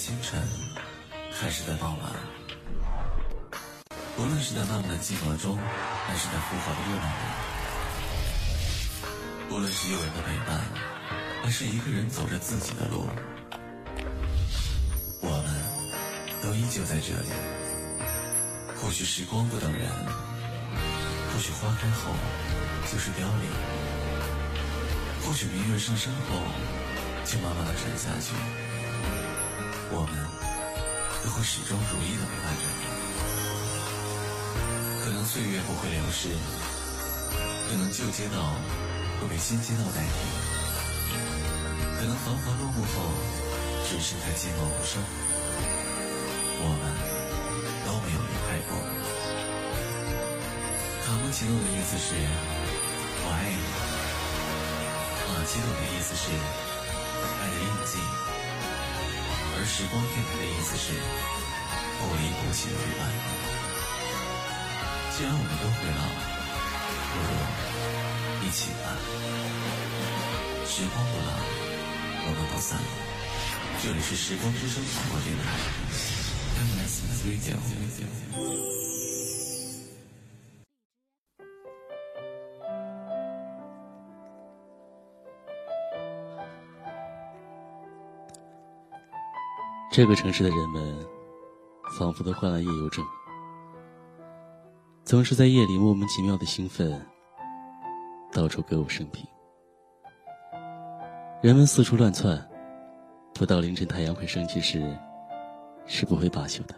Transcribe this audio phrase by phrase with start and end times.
[0.00, 0.40] 清晨，
[1.30, 2.10] 还是在傍晚；
[4.16, 5.58] 无论是在浪漫漫寂寞中，
[6.06, 7.24] 还是在浮华的热闹里；
[9.50, 10.58] 无论是有人的陪伴，
[11.42, 13.06] 还是一个人走着自己的路，
[15.20, 15.62] 我们
[16.42, 17.28] 都依旧在这里。
[18.80, 19.86] 或许时光不等人，
[21.30, 22.14] 或许花开后
[22.90, 23.50] 就是凋零，
[25.26, 26.40] 或许明月上升后
[27.26, 28.32] 就慢慢的沉下去。
[29.92, 30.14] 我们
[31.24, 32.82] 都会始终如一的陪伴着你。
[35.02, 36.30] 可能岁月不会流逝，
[37.68, 38.54] 可能旧街道
[39.18, 40.14] 会被新街道代替，
[41.98, 43.10] 可能繁华落幕后
[43.88, 45.02] 只剩下寂寞无声。
[46.62, 46.82] 我们
[47.84, 48.78] 都没有离开过。
[51.02, 52.14] 卡布奇诺的意思是
[53.24, 53.58] 我爱你，
[55.26, 56.30] 马奇朵的意思是
[57.42, 58.19] 爱的印记。
[59.60, 60.96] 而时光电台的意思是
[62.00, 63.04] 不离不弃的陪伴。
[65.12, 66.00] 既然我们都会老，
[67.12, 67.28] 不如
[68.40, 68.96] 一起吧。
[70.64, 71.36] 时光不老，
[72.24, 72.80] 我们不散。
[73.82, 75.44] 这里是时光之声广播电台。
[90.00, 91.06] 这个城市的人们，
[91.98, 93.04] 仿佛都患了夜游症，
[95.04, 97.06] 总是在夜里莫名其妙的兴奋，
[98.32, 99.26] 到处歌舞升平。
[101.42, 102.50] 人们四处乱窜，
[103.34, 104.82] 不到凌晨太阳快升起时，
[105.84, 106.74] 是不会罢休的。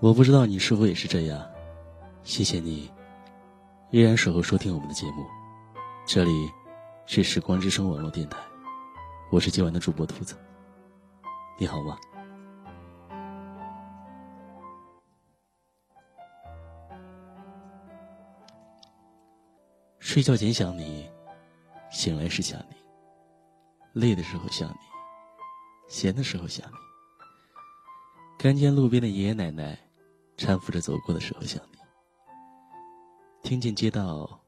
[0.00, 1.48] 我不知道你是否也是这样，
[2.24, 2.90] 谢谢你，
[3.92, 5.24] 依然守候收听我们的节目。
[6.06, 6.52] 这里
[7.06, 8.38] 是时光之声网络电台，
[9.30, 10.36] 我是今晚的主播兔子。
[11.58, 11.98] 你好吗？
[19.98, 21.10] 睡觉前想你，
[21.90, 22.76] 醒来时想你，
[23.94, 24.76] 累的时候想你，
[25.88, 26.76] 闲的时候想你，
[28.38, 29.78] 看见路边的爷爷奶奶
[30.36, 31.78] 搀扶着走过的时候想你，
[33.42, 34.43] 听见街道。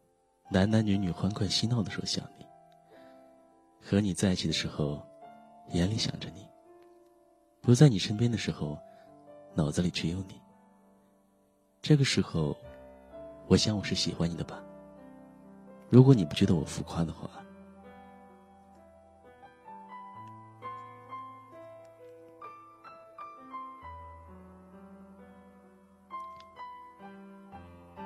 [0.49, 2.47] 男男女女欢快嬉闹的时候想你，
[3.83, 5.05] 和你在一起的时候，
[5.73, 6.43] 眼里想着你；
[7.61, 8.79] 不在你身边的时候，
[9.55, 10.41] 脑子里只有你。
[11.83, 12.57] 这个时候，
[13.49, 14.63] 我想我是喜欢你的吧。
[15.91, 17.29] 如果你不觉得我浮夸的话，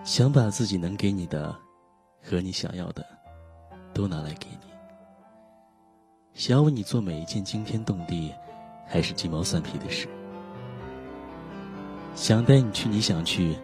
[0.03, 1.55] 想把自己能给你的。
[2.31, 3.05] 和你想要的，
[3.93, 4.69] 都拿来给你。
[6.33, 8.33] 想要为你做每一件惊天动地，
[8.87, 10.07] 还是鸡毛蒜皮的事。
[12.15, 13.57] 想带你去你想去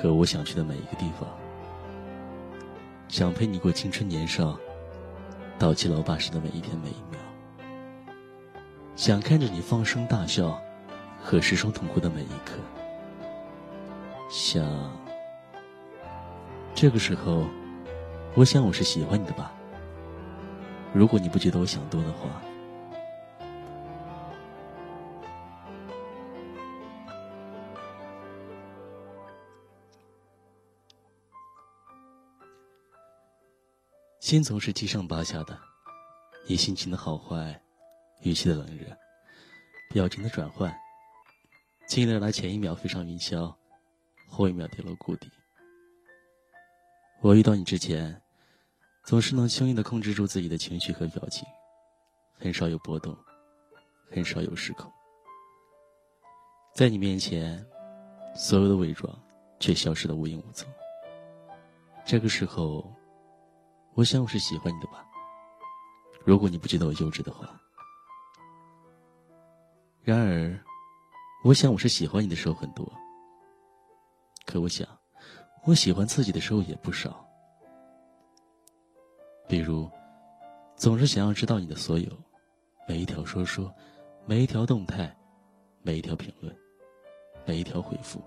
[0.00, 1.28] 和我想去的每一个地方。
[3.08, 4.58] 想陪你过青春年少，
[5.58, 7.20] 到七老八十的每一天每一秒。
[8.96, 10.58] 想看着你放声大笑，
[11.22, 12.56] 和失声痛哭的每一刻。
[14.30, 14.64] 想，
[16.74, 17.44] 这个时候。
[18.36, 19.52] 我想我是喜欢你的吧。
[20.92, 22.42] 如果你不觉得我想多的话，
[34.18, 35.56] 心总是七上八下的，
[36.48, 37.62] 你心情的好坏，
[38.22, 38.84] 语气的冷热，
[39.90, 40.76] 表情的转换，
[41.86, 43.54] 近而来前一秒飞上云霄，
[44.26, 45.30] 后一秒跌落谷底。
[47.20, 48.20] 我遇到你之前。
[49.04, 51.46] 总是能轻易的控制住自己的情绪和表情，
[52.38, 53.14] 很少有波动，
[54.10, 54.90] 很少有失控。
[56.74, 57.64] 在你面前，
[58.34, 59.14] 所有的伪装
[59.60, 60.66] 却消失的无影无踪。
[62.04, 62.90] 这个时候，
[63.92, 65.06] 我想我是喜欢你的吧。
[66.24, 67.60] 如果你不觉得我幼稚的话。
[70.02, 70.58] 然而，
[71.44, 72.90] 我想我是喜欢你的时候很多。
[74.46, 74.88] 可我想，
[75.64, 77.23] 我喜欢自己的时候也不少。
[79.46, 79.88] 比如，
[80.74, 82.10] 总是想要知道你的所有，
[82.88, 83.72] 每一条说说，
[84.26, 85.14] 每一条动态，
[85.82, 86.54] 每一条评论，
[87.44, 88.22] 每一条回复。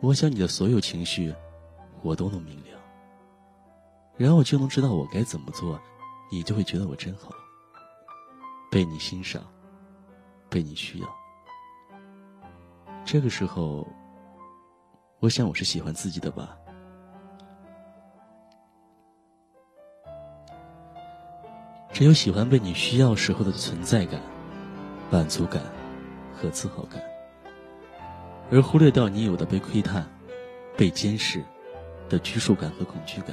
[0.00, 1.34] 我想你的所有情绪，
[2.02, 2.78] 我都能明了。
[4.16, 5.80] 然后就能知道我该怎么做，
[6.30, 7.30] 你就会觉得我真好，
[8.70, 9.42] 被你欣赏，
[10.50, 11.08] 被你需要。
[13.04, 13.86] 这个时候，
[15.20, 16.56] 我想我是喜欢自己的吧。
[21.94, 24.20] 只有喜欢被你需要时候的存在感、
[25.12, 25.62] 满足感
[26.36, 27.00] 和自豪感，
[28.50, 30.04] 而忽略掉你有的被窥探、
[30.76, 31.40] 被监视
[32.08, 33.32] 的拘束感和恐惧感。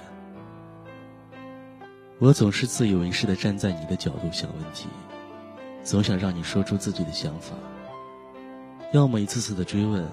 [2.19, 4.87] 我总是自以为是的站在你的角度想问题，
[5.83, 7.55] 总想让你说出自己的想法，
[8.93, 10.07] 要么一次次的追问，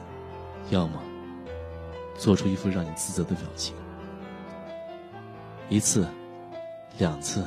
[0.71, 0.99] 要么
[2.17, 3.77] 做出一副让你自责的表情。
[5.69, 6.09] 一次，
[6.97, 7.45] 两次，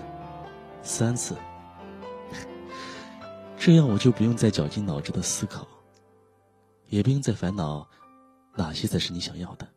[0.84, 1.38] 三次，
[3.58, 5.68] 这样我就不用再绞尽脑汁的思考，
[6.88, 7.88] 也不用再烦恼
[8.56, 9.68] 哪些才是你想要的。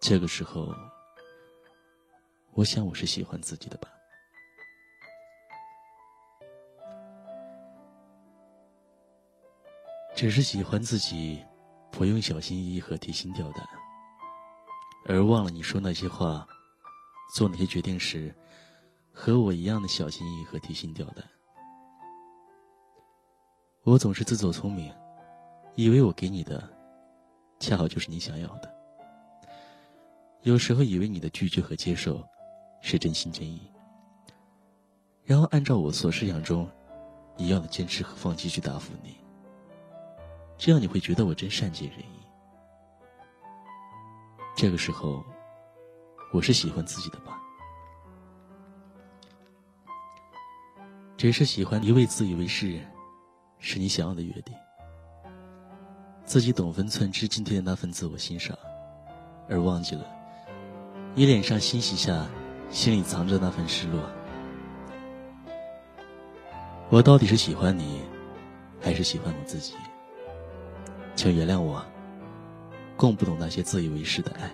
[0.00, 0.74] 这个时候。
[2.54, 3.88] 我想我是喜欢自己的吧，
[10.14, 11.42] 只是喜欢自己
[11.90, 13.66] 不用小心翼翼和提心吊胆，
[15.06, 16.46] 而忘了你说那些话、
[17.34, 18.34] 做那些决定时，
[19.12, 21.24] 和我一样的小心翼翼和提心吊胆。
[23.84, 24.92] 我总是自作聪明，
[25.74, 26.68] 以为我给你的，
[27.60, 28.74] 恰好就是你想要的。
[30.42, 32.22] 有时候以为你的拒绝和接受。
[32.84, 33.60] 是真心真意，
[35.22, 36.68] 然后按照我所设想中
[37.36, 39.16] 一样的坚持和放弃去答复你，
[40.58, 42.26] 这样你会觉得我真善解人意。
[44.56, 45.24] 这个时候，
[46.32, 47.40] 我是喜欢自己的吧？
[51.22, 52.80] 只是喜欢一味自以为是，
[53.60, 54.52] 是你想要的约定，
[56.24, 58.58] 自己懂分寸、知今天的那份自我欣赏，
[59.48, 60.04] 而忘记了
[61.14, 62.26] 你脸上欣喜下。
[62.70, 64.02] 心里藏着那份失落，
[66.90, 68.00] 我到底是喜欢你，
[68.80, 69.74] 还是喜欢我自己？
[71.14, 71.84] 请原谅我，
[72.96, 74.50] 更不懂那些自以为是的爱。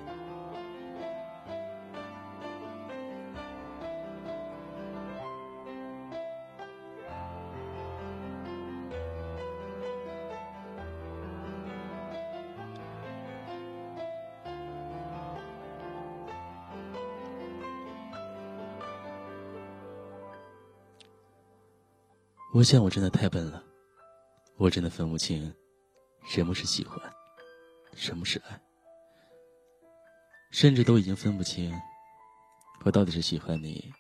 [22.58, 23.62] 我想我真的太笨了，
[24.56, 25.54] 我真的分不清
[26.26, 27.00] 什么是喜欢，
[27.94, 28.60] 什么是爱，
[30.50, 31.72] 甚至都已经分不清
[32.84, 33.92] 我到底是喜欢你，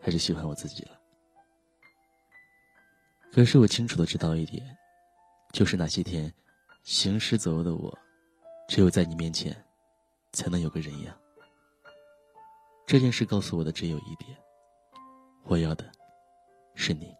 [0.00, 1.00] 还是喜欢我自己了。
[3.32, 4.64] 可是我清楚的知道一点，
[5.52, 6.32] 就是那些天
[6.84, 7.98] 行尸走肉的我，
[8.68, 9.52] 只有在你面前
[10.32, 11.20] 才能有个人样。
[12.86, 14.38] 这件事告诉我的只有一点，
[15.42, 15.90] 我要的
[16.76, 17.12] 是你。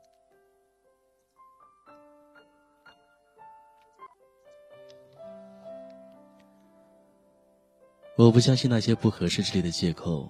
[8.19, 10.29] 我不相信那些不合适之类的借口，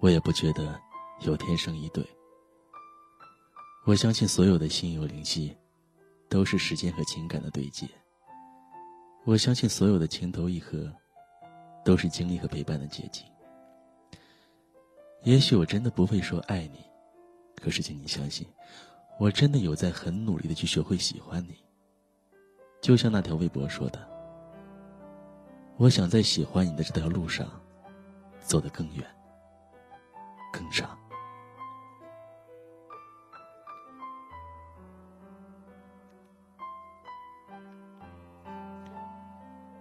[0.00, 0.78] 我也不觉得
[1.22, 2.06] 有天生一对。
[3.86, 5.56] 我相信所有的心有灵犀，
[6.28, 7.88] 都是时间和情感的对接。
[9.24, 10.92] 我相信所有的情投意合，
[11.86, 13.24] 都是经历和陪伴的结晶。
[15.22, 16.84] 也许我真的不会说爱你，
[17.56, 18.46] 可是请你相信，
[19.18, 21.54] 我真的有在很努力的去学会喜欢你。
[22.82, 24.11] 就像那条微博说的。
[25.82, 27.44] 我想在喜欢你的这条路上，
[28.38, 29.04] 走得更远、
[30.52, 30.96] 更长。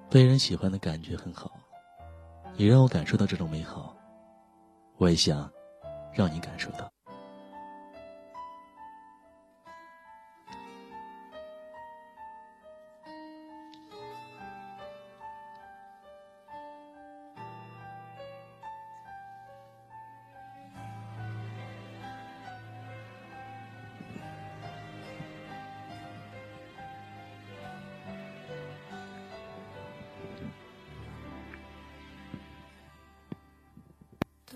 [0.09, 1.51] 被人喜欢的感觉很好，
[2.55, 3.95] 也让我感受到这种美好。
[4.97, 5.47] 我也想
[6.11, 6.91] 让你感受到。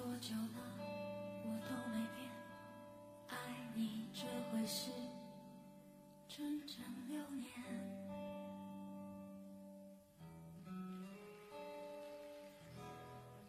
[0.05, 0.62] 多久了，
[1.43, 2.29] 我都没变，
[3.27, 3.35] 爱
[3.74, 4.21] 你这
[4.51, 4.91] 回事，
[6.27, 6.77] 整整
[7.09, 7.50] 六年。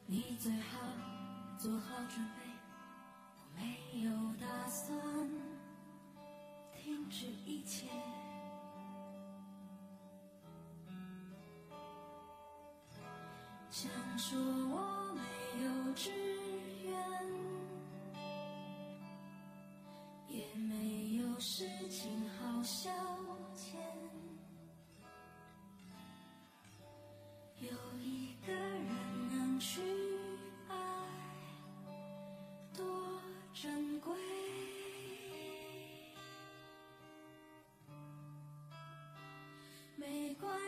[0.07, 0.79] 你最好
[1.59, 2.41] 做好准备，
[3.37, 4.11] 我没有
[4.41, 4.99] 打算
[6.73, 7.87] 停止一切。
[13.69, 15.21] 想说我没
[15.63, 16.26] 有志。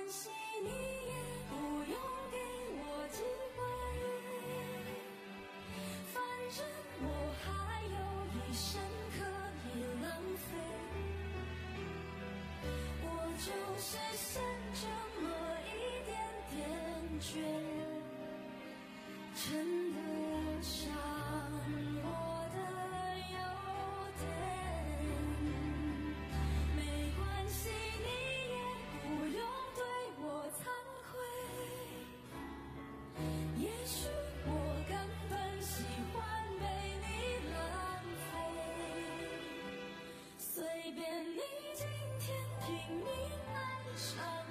[0.08, 0.37] Friends.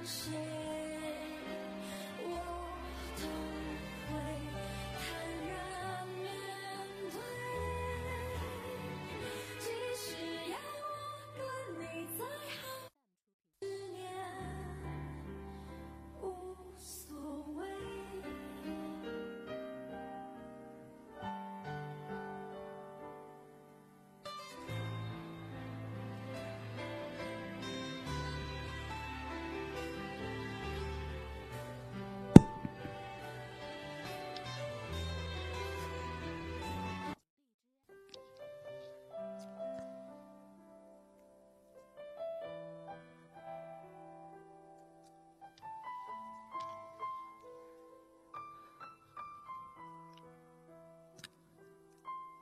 [0.07, 0.56] 谁，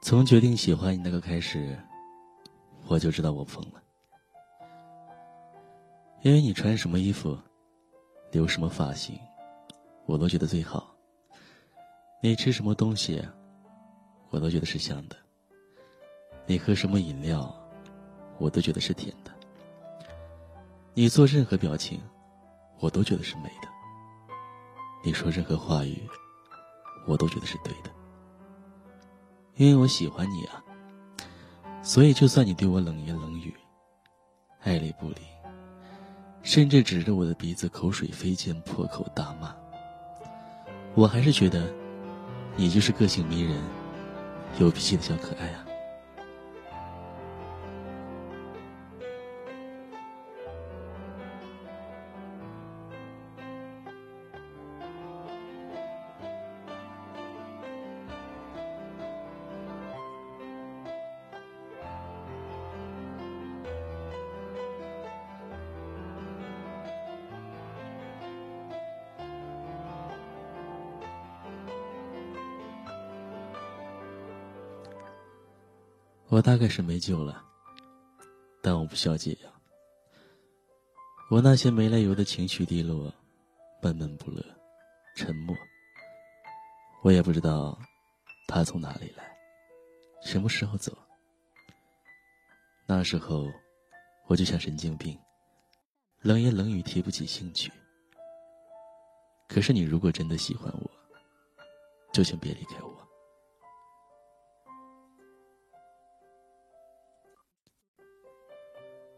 [0.05, 1.75] 从决定喜欢你那个开始，
[2.85, 3.81] 我就知道我疯了。
[6.21, 7.35] 因为你穿什么衣服，
[8.31, 9.19] 留什么发型，
[10.05, 10.95] 我都觉得最好。
[12.21, 13.19] 你吃什么东西，
[14.29, 15.15] 我都觉得是香的。
[16.45, 17.51] 你喝什么饮料，
[18.37, 19.31] 我都觉得是甜的。
[20.93, 21.99] 你做任何表情，
[22.79, 23.67] 我都觉得是美的。
[25.03, 26.07] 你说任何话语，
[27.07, 27.89] 我都觉得是对的。
[29.57, 30.61] 因为我喜欢你啊，
[31.81, 33.53] 所以就算你对我冷言冷语，
[34.63, 35.21] 爱理不理，
[36.43, 39.55] 甚至指着我的鼻子口水飞溅、破口大骂，
[40.93, 41.73] 我还是觉得
[42.57, 43.57] 你就是个性迷人、
[44.59, 45.64] 有脾气的小可爱啊。
[76.27, 77.43] 我大概是没救了，
[78.61, 79.49] 但我不需要解药。
[81.29, 83.13] 我那些没来由的情绪低落，
[83.81, 84.43] 闷闷不乐，
[85.15, 85.55] 沉默。
[87.03, 87.77] 我也不知道
[88.47, 89.37] 他从哪里来，
[90.23, 90.97] 什么时候走。
[92.87, 93.47] 那时候，
[94.25, 95.17] 我就像神经病，
[96.21, 97.71] 冷言冷语提不起兴趣。
[99.47, 100.91] 可是你如果真的喜欢我，
[102.11, 103.04] 就请别离开我。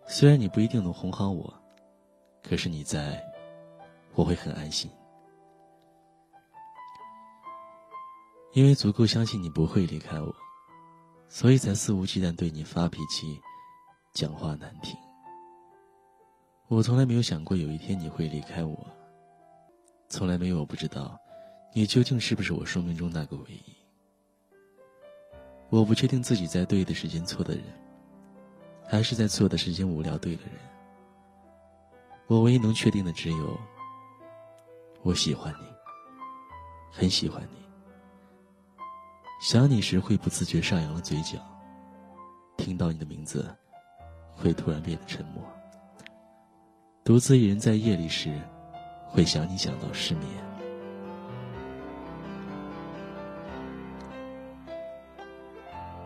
[0.10, 1.54] 虽然你不一定能哄好我，
[2.42, 3.22] 可是你在，
[4.16, 4.90] 我会很安心，
[8.54, 10.34] 因为足够相信你不会离开我，
[11.28, 13.38] 所以才肆无忌惮对你发脾气，
[14.14, 14.98] 讲话难听。
[16.70, 18.88] 我从来没有想过有一天你会离开我，
[20.08, 21.20] 从来没有我不知道，
[21.74, 23.76] 你究竟是不是我生命中那个唯一。
[25.70, 27.64] 我不确定自己在对的时间错的人。
[28.88, 30.52] 还是在错的时间无聊对了人。
[32.28, 33.60] 我唯一能确定的只有，
[35.04, 35.66] 我喜欢你，
[36.92, 37.58] 很喜欢你。
[39.42, 41.38] 想你时会不自觉上扬了嘴角，
[42.58, 43.54] 听到你的名字，
[44.34, 45.44] 会突然变得沉默。
[47.04, 48.34] 独自一人在夜里时，
[49.06, 50.28] 会想你想到失眠。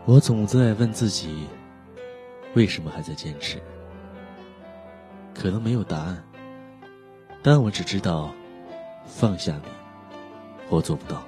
[0.04, 1.46] 我总在问自己。
[2.54, 3.60] 为什么还在坚持？
[5.34, 6.22] 可能没有答案，
[7.42, 8.34] 但我只知道，
[9.06, 9.68] 放下你，
[10.68, 11.26] 我做不到。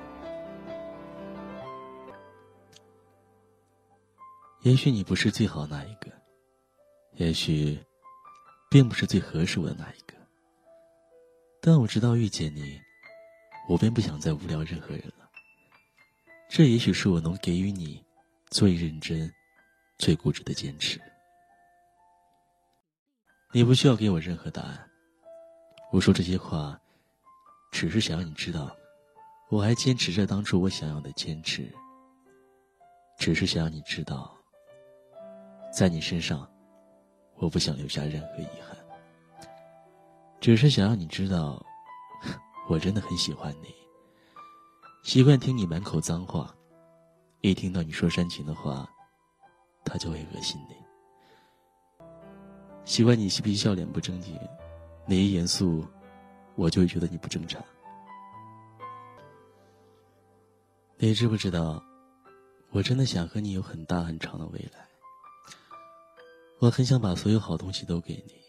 [4.60, 6.10] 也许你不是最好那一个，
[7.14, 7.78] 也许，
[8.70, 10.14] 并不是最合适我的那一个。
[11.60, 12.78] 但我知道遇见你，
[13.68, 15.30] 我便不想再无聊任何人了。
[16.50, 18.04] 这也许是我能给予你
[18.50, 19.32] 最认真、
[19.98, 21.00] 最固执的坚持。
[23.54, 24.90] 你不需要给我任何答案，
[25.92, 26.76] 我说这些话，
[27.70, 28.76] 只是想让你知道，
[29.48, 31.72] 我还坚持着当初我想要的坚持。
[33.16, 34.36] 只是想让你知道，
[35.72, 36.50] 在你身上，
[37.36, 38.76] 我不想留下任何遗憾。
[40.40, 41.64] 只是想让你知道，
[42.68, 43.72] 我真的很喜欢你。
[45.04, 46.52] 习惯听你满口脏话，
[47.40, 48.84] 一听到你说煽情的话，
[49.84, 50.74] 他就会恶心你。
[52.94, 54.38] 习惯你嬉皮笑脸不正经，
[55.04, 55.84] 你一严肃，
[56.54, 57.60] 我就会觉得你不正常。
[60.96, 61.82] 你知不知道？
[62.70, 64.86] 我真的想和你有很大很长的未来。
[66.60, 68.40] 我很想把所有好东西都给你，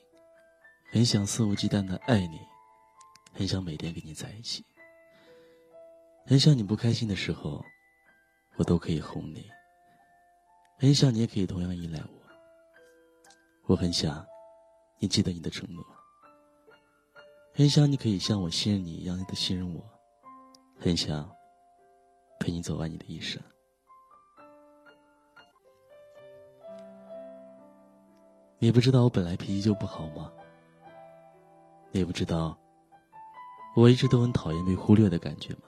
[0.91, 2.39] 很想肆无忌惮的爱你，
[3.33, 4.63] 很想每天跟你在一起，
[6.27, 7.65] 很想你不开心的时候，
[8.57, 9.49] 我都可以哄你，
[10.77, 12.09] 很想你也可以同样依赖我。
[13.65, 14.23] 我很想
[14.99, 15.85] 你记得你的承诺，
[17.53, 19.83] 很想你可以像我信任你一样的信任我，
[20.79, 21.29] 很想
[22.39, 23.41] 陪你走完你的一生。
[28.57, 30.31] 你不知道我本来脾气就不好吗？
[31.91, 32.57] 你不知道
[33.75, 35.61] 我一直都很讨厌被忽略的感觉吗？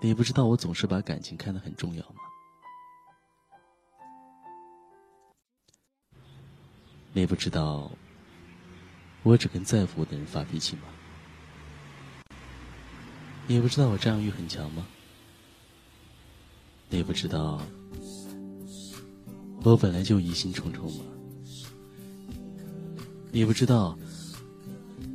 [0.00, 2.20] 你不知道我总是把感情看得很重要吗？
[7.16, 7.90] 你不知道
[9.22, 10.82] 我只跟在乎我的人发脾气吗？
[13.46, 14.86] 你不知道我占有欲很强吗？
[16.90, 17.62] 你不知道？
[19.64, 21.04] 我本来就疑心重重吗，
[23.32, 23.98] 你不知道，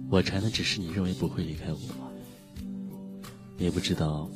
[0.10, 2.10] 我馋的只是你认为不会离开我吗？
[3.60, 4.28] 你不知道，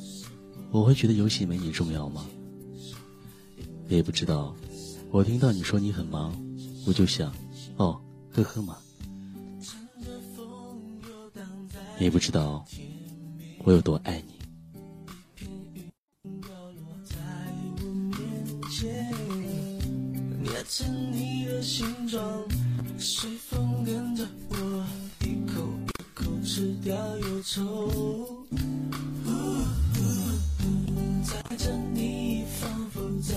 [0.70, 2.24] 我会觉得游戏没你重要吗？
[3.88, 4.54] 你不知道，
[5.10, 6.32] 我听到你说你很忙，
[6.86, 7.34] 我就想，
[7.76, 8.00] 哦，
[8.32, 8.76] 呵呵嘛。
[11.98, 12.64] 你不知道，
[13.64, 14.36] 我有多爱你。
[20.68, 22.20] 成你的形状，
[22.98, 24.84] 随风跟着我，
[25.20, 28.44] 一口一口吃掉忧愁。
[31.22, 33.36] 载着你，仿佛载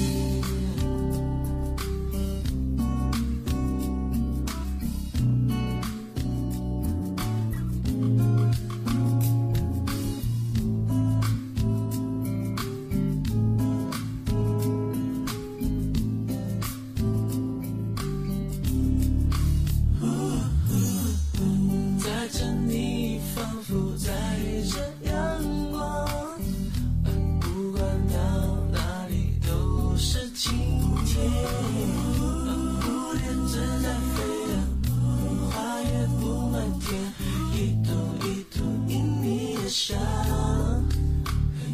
[0.00, 0.29] you.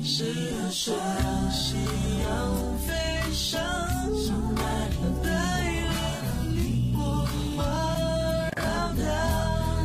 [0.09, 1.75] 是啊，说让夕
[2.23, 2.95] 阳飞
[3.33, 3.61] 上，
[5.21, 5.27] 带
[5.64, 5.83] 领
[6.55, 6.99] 你我
[7.57, 7.59] 环
[8.57, 8.62] 绕
[8.95, 9.05] 大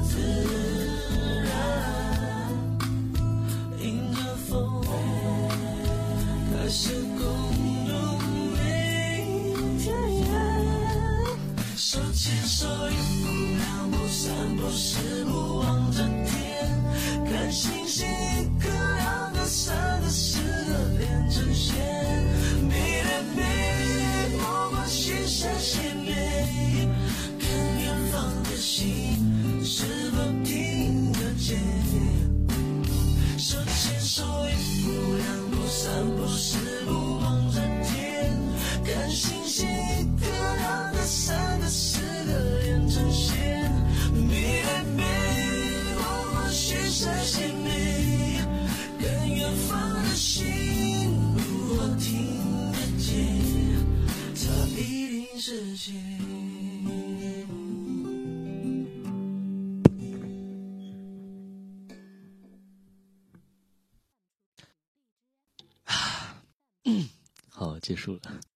[0.03, 0.12] 自
[1.43, 1.51] 然，
[3.81, 4.53] 迎着风，
[6.53, 7.19] 开始共
[7.88, 7.91] 度
[8.53, 8.60] 明
[9.79, 9.89] 天。
[11.75, 15.40] 手牵手，一步两步三步四步
[68.01, 68.50] 束了。